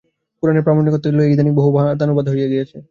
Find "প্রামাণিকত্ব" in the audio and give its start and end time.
0.63-1.05